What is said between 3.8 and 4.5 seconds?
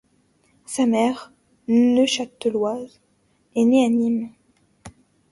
à Nîmes.